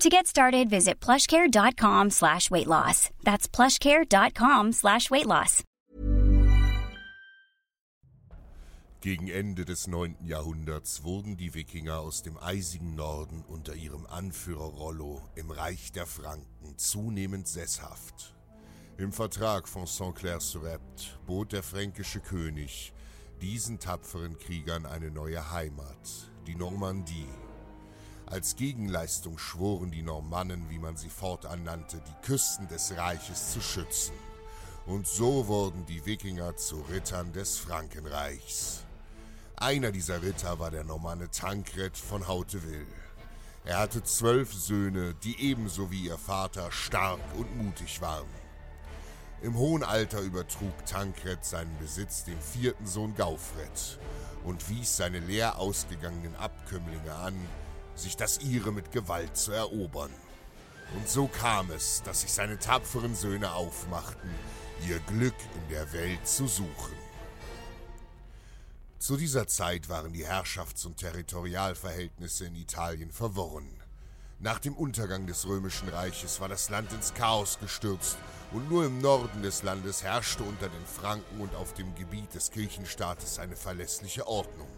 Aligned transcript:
To 0.00 0.08
get 0.10 0.26
started, 0.26 0.68
visit 0.68 1.00
plushcare.com 1.00 2.10
slash 2.10 2.50
weight 2.50 2.66
loss. 2.66 3.10
That's 3.22 3.48
plushcare.com 3.48 4.72
slash 4.72 5.10
weight 5.10 5.26
loss. 5.26 5.62
Gegen 9.00 9.28
Ende 9.28 9.66
des 9.66 9.86
9. 9.86 10.16
Jahrhunderts 10.24 11.04
wurden 11.04 11.36
die 11.36 11.52
Wikinger 11.52 12.00
aus 12.00 12.22
dem 12.22 12.38
eisigen 12.38 12.94
Norden 12.94 13.44
unter 13.46 13.74
ihrem 13.74 14.06
Anführer 14.06 14.64
Rollo 14.64 15.20
im 15.34 15.50
Reich 15.50 15.92
der 15.92 16.06
Franken 16.06 16.78
zunehmend 16.78 17.46
sesshaft. 17.46 18.34
Im 18.96 19.12
Vertrag 19.12 19.68
von 19.68 19.86
Saint-Clair-sur-Epte 19.86 21.04
bot 21.26 21.52
der 21.52 21.62
fränkische 21.62 22.20
König 22.20 22.94
diesen 23.42 23.78
tapferen 23.78 24.38
Kriegern 24.38 24.86
eine 24.86 25.10
neue 25.10 25.50
Heimat, 25.52 26.30
die 26.46 26.54
Normandie. 26.54 27.28
Als 28.26 28.56
Gegenleistung 28.56 29.38
schworen 29.38 29.90
die 29.90 30.02
Normannen, 30.02 30.70
wie 30.70 30.78
man 30.78 30.96
sie 30.96 31.10
fortan 31.10 31.62
nannte, 31.64 32.00
die 32.00 32.26
Küsten 32.26 32.66
des 32.68 32.96
Reiches 32.96 33.52
zu 33.52 33.60
schützen. 33.60 34.14
Und 34.86 35.06
so 35.06 35.46
wurden 35.46 35.86
die 35.86 36.04
Wikinger 36.04 36.56
zu 36.56 36.80
Rittern 36.90 37.32
des 37.32 37.58
Frankenreichs. 37.58 38.84
Einer 39.56 39.92
dieser 39.92 40.22
Ritter 40.22 40.58
war 40.58 40.70
der 40.70 40.84
Normanne 40.84 41.30
Tankred 41.30 41.96
von 41.96 42.26
Hauteville. 42.26 42.86
Er 43.64 43.78
hatte 43.78 44.02
zwölf 44.02 44.52
Söhne, 44.52 45.14
die 45.14 45.40
ebenso 45.40 45.90
wie 45.90 46.06
ihr 46.06 46.18
Vater 46.18 46.70
stark 46.72 47.20
und 47.36 47.56
mutig 47.56 48.00
waren. 48.00 48.28
Im 49.42 49.56
hohen 49.56 49.82
Alter 49.82 50.20
übertrug 50.20 50.86
Tankred 50.86 51.44
seinen 51.44 51.76
Besitz 51.78 52.24
dem 52.24 52.40
vierten 52.40 52.86
Sohn 52.86 53.14
Gaufred 53.14 53.98
und 54.44 54.68
wies 54.68 54.96
seine 54.96 55.18
leer 55.18 55.58
ausgegangenen 55.58 56.34
Abkömmlinge 56.36 57.14
an, 57.14 57.34
sich 57.94 58.16
das 58.16 58.38
ihre 58.38 58.72
mit 58.72 58.92
Gewalt 58.92 59.36
zu 59.36 59.52
erobern. 59.52 60.10
Und 60.96 61.08
so 61.08 61.26
kam 61.26 61.70
es, 61.70 62.02
dass 62.02 62.20
sich 62.20 62.32
seine 62.32 62.58
tapferen 62.58 63.14
Söhne 63.14 63.52
aufmachten, 63.52 64.30
ihr 64.86 64.98
Glück 65.00 65.34
in 65.54 65.68
der 65.70 65.92
Welt 65.92 66.26
zu 66.26 66.46
suchen. 66.46 66.94
Zu 68.98 69.16
dieser 69.16 69.46
Zeit 69.46 69.88
waren 69.88 70.12
die 70.12 70.26
Herrschafts- 70.26 70.86
und 70.86 70.96
Territorialverhältnisse 70.96 72.46
in 72.46 72.54
Italien 72.54 73.10
verworren. 73.10 73.68
Nach 74.40 74.58
dem 74.58 74.74
Untergang 74.74 75.26
des 75.26 75.46
Römischen 75.46 75.88
Reiches 75.88 76.40
war 76.40 76.48
das 76.48 76.68
Land 76.70 76.92
ins 76.92 77.14
Chaos 77.14 77.58
gestürzt 77.60 78.16
und 78.52 78.68
nur 78.70 78.84
im 78.84 79.00
Norden 79.00 79.42
des 79.42 79.62
Landes 79.62 80.02
herrschte 80.02 80.42
unter 80.42 80.68
den 80.68 80.86
Franken 80.86 81.40
und 81.40 81.54
auf 81.54 81.74
dem 81.74 81.94
Gebiet 81.94 82.34
des 82.34 82.50
Kirchenstaates 82.50 83.38
eine 83.38 83.56
verlässliche 83.56 84.26
Ordnung. 84.26 84.68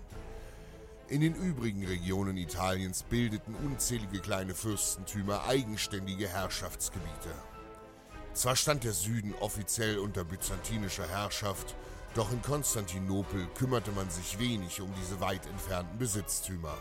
In 1.09 1.21
den 1.21 1.37
übrigen 1.37 1.87
Regionen 1.87 2.37
Italiens 2.37 3.05
bildeten 3.05 3.55
unzählige 3.55 4.19
kleine 4.19 4.57
Fürstentümer 4.57 5.45
eigenständige 5.47 6.27
Herrschaftsgebiete. 6.29 7.31
Zwar 8.33 8.57
stand 8.57 8.83
der 8.83 8.93
Süden 8.93 9.33
offiziell 9.39 9.99
unter 9.99 10.25
byzantinischer 10.25 11.07
Herrschaft, 11.09 11.77
doch 12.17 12.33
in 12.33 12.43
Konstantinopel 12.43 13.47
kümmerte 13.55 13.93
man 13.93 14.11
sich 14.11 14.41
wenig 14.41 14.81
um 14.81 14.93
diese 15.01 15.21
weit 15.21 15.47
entfernten 15.47 15.97
Besitztümer. 15.97 16.77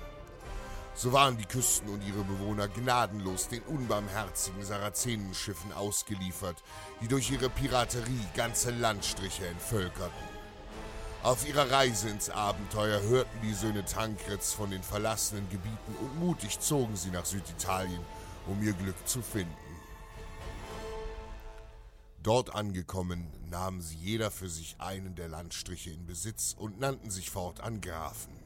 So 0.95 1.13
waren 1.13 1.37
die 1.37 1.45
Küsten 1.45 1.89
und 1.89 2.01
ihre 2.01 2.23
Bewohner 2.23 2.67
gnadenlos 2.67 3.47
den 3.47 3.61
unbarmherzigen 3.61 4.63
Sarazenenschiffen 4.63 5.71
ausgeliefert, 5.71 6.63
die 6.99 7.07
durch 7.07 7.29
ihre 7.29 7.49
Piraterie 7.49 8.25
ganze 8.35 8.71
Landstriche 8.71 9.45
entvölkerten. 9.45 10.34
Auf 11.25 11.47
ihrer 11.47 11.71
Reise 11.71 12.09
ins 12.09 12.29
Abenteuer 12.29 13.01
hörten 13.01 13.41
die 13.41 13.55
Söhne 13.55 13.83
Tankreds 13.83 14.53
von 14.53 14.69
den 14.69 14.83
verlassenen 14.83 15.49
Gebieten 15.49 15.95
und 15.99 16.19
mutig 16.19 16.59
zogen 16.59 16.95
sie 16.95 17.09
nach 17.09 17.25
Süditalien, 17.25 17.99
um 18.45 18.61
ihr 18.61 18.73
Glück 18.73 19.07
zu 19.07 19.23
finden. 19.23 19.51
Dort 22.21 22.53
angekommen, 22.53 23.27
nahmen 23.49 23.81
sie 23.81 23.95
jeder 23.95 24.29
für 24.29 24.49
sich 24.49 24.75
einen 24.77 25.15
der 25.15 25.27
Landstriche 25.27 25.89
in 25.89 26.05
Besitz 26.05 26.55
und 26.55 26.79
nannten 26.79 27.09
sich 27.09 27.31
fortan 27.31 27.81
Grafen. 27.81 28.39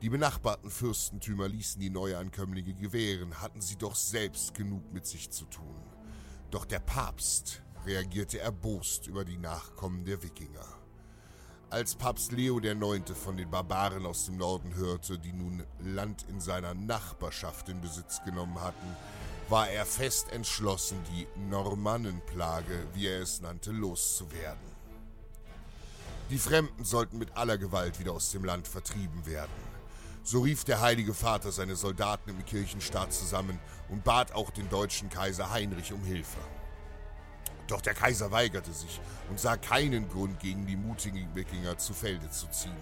Die 0.00 0.08
benachbarten 0.08 0.70
Fürstentümer 0.70 1.48
ließen 1.48 1.82
die 1.82 1.90
Neuankömmlinge 1.90 2.72
gewähren, 2.72 3.42
hatten 3.42 3.60
sie 3.60 3.76
doch 3.76 3.94
selbst 3.94 4.54
genug 4.54 4.90
mit 4.90 5.04
sich 5.04 5.28
zu 5.28 5.44
tun. 5.44 5.82
Doch 6.50 6.64
der 6.64 6.80
Papst 6.80 7.60
reagierte 7.84 8.38
erbost 8.38 9.06
über 9.06 9.26
die 9.26 9.36
Nachkommen 9.36 10.06
der 10.06 10.22
Wikinger. 10.22 10.85
Als 11.68 11.96
Papst 11.96 12.30
Leo 12.30 12.60
IX. 12.60 13.10
von 13.18 13.36
den 13.36 13.50
Barbaren 13.50 14.06
aus 14.06 14.26
dem 14.26 14.36
Norden 14.36 14.76
hörte, 14.76 15.18
die 15.18 15.32
nun 15.32 15.64
Land 15.80 16.24
in 16.28 16.40
seiner 16.40 16.74
Nachbarschaft 16.74 17.68
in 17.68 17.80
Besitz 17.80 18.22
genommen 18.24 18.60
hatten, 18.62 18.96
war 19.48 19.68
er 19.68 19.84
fest 19.84 20.30
entschlossen, 20.30 20.96
die 21.10 21.26
Normannenplage, 21.50 22.86
wie 22.94 23.08
er 23.08 23.20
es 23.20 23.40
nannte, 23.40 23.72
loszuwerden. 23.72 24.76
Die 26.30 26.38
Fremden 26.38 26.84
sollten 26.84 27.18
mit 27.18 27.36
aller 27.36 27.58
Gewalt 27.58 27.98
wieder 27.98 28.12
aus 28.12 28.30
dem 28.30 28.44
Land 28.44 28.68
vertrieben 28.68 29.26
werden. 29.26 29.50
So 30.22 30.42
rief 30.42 30.62
der 30.62 30.80
Heilige 30.80 31.14
Vater 31.14 31.50
seine 31.50 31.74
Soldaten 31.74 32.30
im 32.30 32.44
Kirchenstaat 32.44 33.12
zusammen 33.12 33.58
und 33.88 34.04
bat 34.04 34.32
auch 34.32 34.50
den 34.50 34.68
deutschen 34.68 35.08
Kaiser 35.08 35.50
Heinrich 35.50 35.92
um 35.92 36.04
Hilfe. 36.04 36.38
Doch 37.68 37.80
der 37.80 37.94
Kaiser 37.94 38.30
weigerte 38.30 38.72
sich 38.72 39.00
und 39.28 39.40
sah 39.40 39.56
keinen 39.56 40.08
Grund, 40.08 40.38
gegen 40.40 40.66
die 40.66 40.76
mutigen 40.76 41.34
Wikinger 41.34 41.78
zu 41.78 41.94
Felde 41.94 42.30
zu 42.30 42.46
ziehen. 42.48 42.76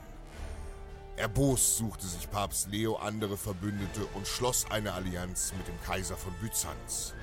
Erbost 1.17 1.77
suchte 1.77 2.07
sich 2.07 2.29
Papst 2.31 2.69
Leo 2.69 2.97
andere 2.97 3.37
Verbündete 3.37 4.05
und 4.15 4.27
schloss 4.27 4.67
eine 4.71 4.93
Allianz 4.93 5.53
mit 5.57 5.69
dem 5.69 5.81
Kaiser 5.83 6.17
von 6.17 6.33
Byzanz. 6.43 7.15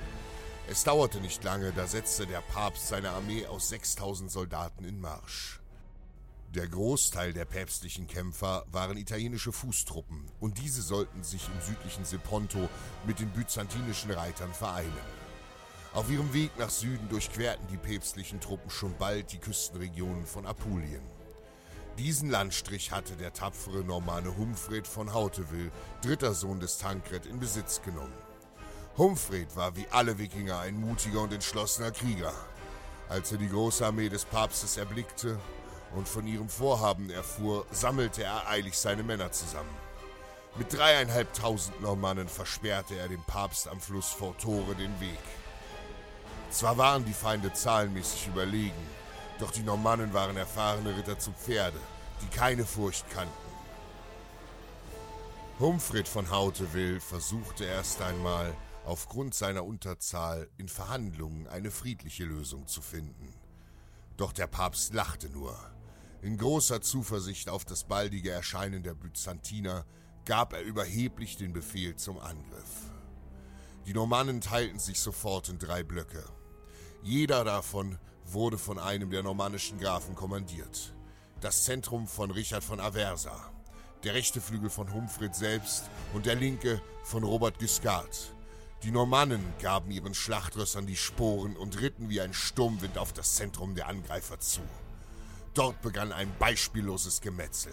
Es 0.68 0.84
dauerte 0.84 1.20
nicht 1.20 1.44
lange, 1.44 1.72
da 1.72 1.86
setzte 1.86 2.26
der 2.26 2.40
Papst 2.40 2.88
seine 2.88 3.10
Armee 3.10 3.46
aus 3.46 3.68
6000 3.68 4.30
Soldaten 4.30 4.84
in 4.84 5.00
Marsch. 5.00 5.60
Der 6.54 6.68
Großteil 6.68 7.32
der 7.32 7.44
päpstlichen 7.44 8.06
Kämpfer 8.06 8.64
waren 8.70 8.96
italienische 8.96 9.52
Fußtruppen 9.52 10.30
und 10.40 10.58
diese 10.58 10.82
sollten 10.82 11.22
sich 11.22 11.48
im 11.48 11.60
südlichen 11.60 12.04
Seponto 12.04 12.68
mit 13.06 13.20
den 13.20 13.30
byzantinischen 13.30 14.10
Reitern 14.10 14.52
vereinen. 14.52 15.21
Auf 15.94 16.10
ihrem 16.10 16.32
Weg 16.32 16.58
nach 16.58 16.70
Süden 16.70 17.06
durchquerten 17.10 17.66
die 17.68 17.76
päpstlichen 17.76 18.40
Truppen 18.40 18.70
schon 18.70 18.96
bald 18.96 19.30
die 19.30 19.38
Küstenregionen 19.38 20.24
von 20.24 20.46
Apulien. 20.46 21.02
Diesen 21.98 22.30
Landstrich 22.30 22.92
hatte 22.92 23.14
der 23.16 23.34
tapfere 23.34 23.84
Normanne 23.84 24.34
Humfred 24.34 24.86
von 24.86 25.12
Hauteville, 25.12 25.70
dritter 26.00 26.32
Sohn 26.32 26.60
des 26.60 26.78
Tankred, 26.78 27.26
in 27.26 27.38
Besitz 27.38 27.82
genommen. 27.82 28.14
Humfred 28.96 29.54
war 29.54 29.76
wie 29.76 29.86
alle 29.90 30.16
Wikinger 30.16 30.60
ein 30.60 30.80
mutiger 30.80 31.20
und 31.20 31.32
entschlossener 31.34 31.90
Krieger. 31.90 32.32
Als 33.10 33.30
er 33.30 33.36
die 33.36 33.50
große 33.50 33.84
Armee 33.84 34.08
des 34.08 34.24
Papstes 34.24 34.78
erblickte 34.78 35.38
und 35.94 36.08
von 36.08 36.26
ihrem 36.26 36.48
Vorhaben 36.48 37.10
erfuhr, 37.10 37.66
sammelte 37.70 38.24
er 38.24 38.48
eilig 38.48 38.78
seine 38.78 39.02
Männer 39.02 39.30
zusammen. 39.30 39.76
Mit 40.56 40.72
dreieinhalbtausend 40.72 41.82
Normannen 41.82 42.28
versperrte 42.28 42.96
er 42.96 43.08
dem 43.08 43.22
Papst 43.24 43.68
am 43.68 43.80
Fluss 43.80 44.08
Fortore 44.08 44.74
den 44.74 44.98
Weg. 44.98 45.18
Zwar 46.52 46.76
waren 46.76 47.04
die 47.06 47.14
Feinde 47.14 47.52
zahlenmäßig 47.52 48.28
überlegen, 48.28 48.86
doch 49.40 49.50
die 49.50 49.62
Normannen 49.62 50.12
waren 50.12 50.36
erfahrene 50.36 50.94
Ritter 50.96 51.18
zu 51.18 51.32
Pferde, 51.32 51.80
die 52.20 52.28
keine 52.28 52.66
Furcht 52.66 53.08
kannten. 53.10 53.32
Humfrid 55.58 56.06
von 56.06 56.30
Hauteville 56.30 57.00
versuchte 57.00 57.64
erst 57.64 58.02
einmal, 58.02 58.54
aufgrund 58.84 59.34
seiner 59.34 59.64
Unterzahl 59.64 60.48
in 60.58 60.68
Verhandlungen 60.68 61.46
eine 61.46 61.70
friedliche 61.70 62.24
Lösung 62.24 62.66
zu 62.66 62.82
finden. 62.82 63.32
Doch 64.18 64.32
der 64.32 64.46
Papst 64.46 64.92
lachte 64.92 65.30
nur. 65.30 65.56
In 66.20 66.36
großer 66.36 66.82
Zuversicht 66.82 67.48
auf 67.48 67.64
das 67.64 67.84
baldige 67.84 68.30
Erscheinen 68.30 68.82
der 68.82 68.94
Byzantiner 68.94 69.86
gab 70.26 70.52
er 70.52 70.62
überheblich 70.62 71.36
den 71.38 71.52
Befehl 71.52 71.96
zum 71.96 72.18
Angriff. 72.18 72.90
Die 73.86 73.94
Normannen 73.94 74.40
teilten 74.40 74.78
sich 74.78 75.00
sofort 75.00 75.48
in 75.48 75.58
drei 75.58 75.82
Blöcke. 75.82 76.22
Jeder 77.04 77.42
davon 77.42 77.98
wurde 78.26 78.58
von 78.58 78.78
einem 78.78 79.10
der 79.10 79.24
normannischen 79.24 79.80
Grafen 79.80 80.14
kommandiert. 80.14 80.94
Das 81.40 81.64
Zentrum 81.64 82.06
von 82.06 82.30
Richard 82.30 82.62
von 82.62 82.78
Aversa, 82.78 83.50
der 84.04 84.14
rechte 84.14 84.40
Flügel 84.40 84.70
von 84.70 84.92
Humfrid 84.92 85.34
selbst 85.34 85.90
und 86.12 86.26
der 86.26 86.36
linke 86.36 86.80
von 87.02 87.24
Robert 87.24 87.58
Guiscard. 87.58 88.32
Die 88.84 88.92
Normannen 88.92 89.44
gaben 89.60 89.90
ihren 89.90 90.14
Schlachtrössern 90.14 90.86
die 90.86 90.96
Sporen 90.96 91.56
und 91.56 91.80
ritten 91.80 92.08
wie 92.08 92.20
ein 92.20 92.32
Sturmwind 92.32 92.96
auf 92.96 93.12
das 93.12 93.34
Zentrum 93.34 93.74
der 93.74 93.88
Angreifer 93.88 94.38
zu. 94.38 94.60
Dort 95.54 95.82
begann 95.82 96.12
ein 96.12 96.32
beispielloses 96.38 97.20
Gemetzel. 97.20 97.72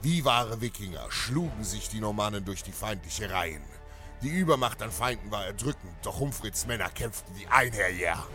Wie 0.00 0.24
wahre 0.24 0.62
Wikinger 0.62 1.04
schlugen 1.10 1.64
sich 1.64 1.90
die 1.90 2.00
Normannen 2.00 2.46
durch 2.46 2.62
die 2.62 2.72
feindliche 2.72 3.30
Reihen. 3.30 3.62
Die 4.22 4.30
Übermacht 4.30 4.80
an 4.80 4.90
Feinden 4.90 5.30
war 5.30 5.44
erdrückend, 5.44 5.92
doch 6.02 6.18
Humfrids 6.18 6.66
Männer 6.66 6.88
kämpften 6.88 7.38
wie 7.38 7.46
Einherjer. 7.46 8.26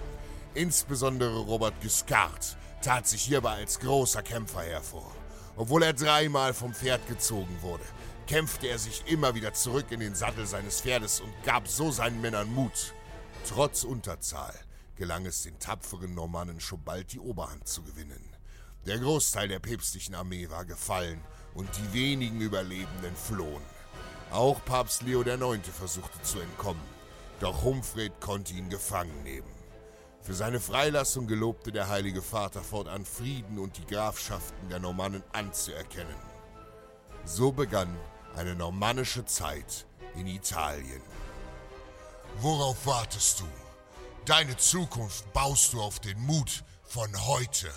Insbesondere 0.56 1.38
Robert 1.38 1.82
Guiscard 1.82 2.56
tat 2.82 3.06
sich 3.08 3.24
hierbei 3.24 3.56
als 3.56 3.78
großer 3.80 4.24
Kämpfer 4.24 4.64
hervor. 4.64 5.12
Obwohl 5.58 5.84
er 5.84 5.92
dreimal 5.92 6.54
vom 6.54 6.74
Pferd 6.74 7.06
gezogen 7.10 7.58
wurde, 7.62 7.84
kämpfte 8.26 8.68
er 8.68 8.80
sich 8.80 9.04
immer 9.06 9.36
wieder 9.36 9.54
zurück 9.54 9.88
in 9.92 10.00
den 10.00 10.16
Sattel 10.16 10.48
seines 10.48 10.80
Pferdes 10.80 11.20
und 11.20 11.34
gab 11.44 11.68
so 11.68 11.92
seinen 11.92 12.22
Männern 12.22 12.54
Mut. 12.54 12.94
Trotz 13.48 13.84
Unterzahl 13.84 14.54
gelang 14.96 15.26
es 15.26 15.44
den 15.44 15.60
tapferen 15.60 16.16
Normannen 16.16 16.62
schon 16.62 16.82
bald 16.84 17.12
die 17.12 17.20
Oberhand 17.20 17.68
zu 17.68 17.84
gewinnen. 17.84 18.24
Der 18.86 18.98
Großteil 19.00 19.50
der 19.50 19.60
päpstlichen 19.60 20.16
Armee 20.16 20.50
war 20.50 20.64
gefallen 20.64 21.20
und 21.54 21.70
die 21.76 21.94
wenigen 21.94 22.40
Überlebenden 22.40 23.16
flohen. 23.16 23.64
Auch 24.32 24.64
Papst 24.64 25.02
Leo 25.02 25.22
IX. 25.22 25.68
versuchte 25.68 26.22
zu 26.22 26.40
entkommen, 26.40 26.82
doch 27.42 27.64
Humfred 27.64 28.22
konnte 28.22 28.54
ihn 28.54 28.70
gefangen 28.70 29.24
nehmen. 29.24 29.55
Für 30.26 30.34
seine 30.34 30.60
Freilassung 30.60 31.28
gelobte 31.28 31.72
der 31.72 31.88
Heilige 31.88 32.24
Vater 32.24 32.64
fortan 32.64 33.06
Frieden 33.06 33.60
und 33.60 33.78
die 33.78 33.86
Grafschaften 33.86 34.70
der 34.70 34.80
Normannen 34.80 35.22
anzuerkennen. 35.34 36.16
So 37.26 37.52
begann 37.52 37.96
eine 38.36 38.56
normannische 38.56 39.24
Zeit 39.26 39.86
in 40.16 40.26
Italien. 40.26 41.04
Worauf 42.40 42.88
wartest 42.88 43.42
du? 43.42 43.46
Deine 44.26 44.58
Zukunft 44.58 45.32
baust 45.32 45.74
du 45.74 45.80
auf 45.80 46.00
den 46.00 46.20
Mut 46.20 46.64
von 46.82 47.08
heute. 47.28 47.70